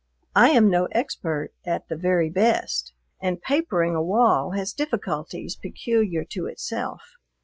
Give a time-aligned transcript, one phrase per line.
[0.35, 6.23] I am no expert at the very best, and papering a wall has difficulties peculiar
[6.31, 7.01] to itself.